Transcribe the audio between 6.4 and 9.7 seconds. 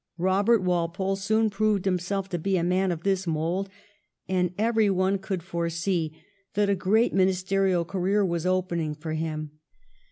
that a great ministerial career was opening for him.